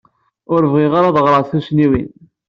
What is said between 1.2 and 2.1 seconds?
ɣreɣ tussniwin.